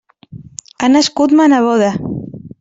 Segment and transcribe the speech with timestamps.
[0.79, 1.93] Ha nascut ma neboda.